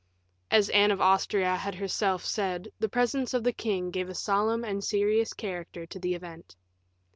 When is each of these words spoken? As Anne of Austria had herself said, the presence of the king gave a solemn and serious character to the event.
As 0.49 0.69
Anne 0.71 0.89
of 0.89 0.99
Austria 0.99 1.55
had 1.55 1.75
herself 1.75 2.25
said, 2.25 2.69
the 2.79 2.89
presence 2.89 3.35
of 3.35 3.43
the 3.43 3.53
king 3.53 3.91
gave 3.91 4.09
a 4.09 4.15
solemn 4.15 4.63
and 4.63 4.83
serious 4.83 5.31
character 5.31 5.85
to 5.85 5.99
the 5.99 6.15
event. 6.15 6.55